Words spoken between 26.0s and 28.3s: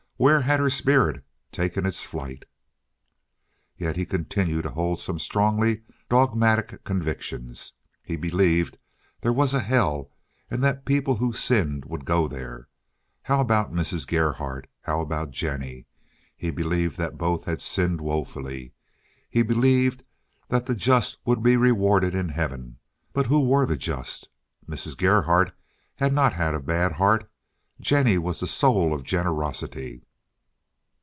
not had a bad heart. Jennie